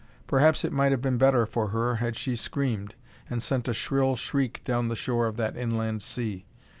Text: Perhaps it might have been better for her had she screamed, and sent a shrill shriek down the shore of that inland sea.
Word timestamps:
Perhaps 0.25 0.65
it 0.65 0.73
might 0.73 0.91
have 0.91 1.01
been 1.03 1.19
better 1.19 1.45
for 1.45 1.67
her 1.67 1.97
had 1.97 2.17
she 2.17 2.35
screamed, 2.35 2.95
and 3.29 3.43
sent 3.43 3.67
a 3.67 3.71
shrill 3.75 4.15
shriek 4.15 4.63
down 4.63 4.87
the 4.87 4.95
shore 4.95 5.27
of 5.27 5.37
that 5.37 5.55
inland 5.55 6.01
sea. 6.01 6.47